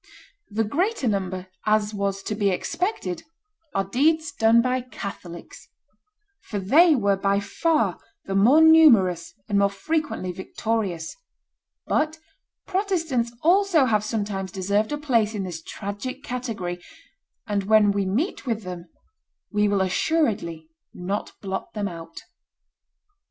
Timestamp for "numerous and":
8.61-9.59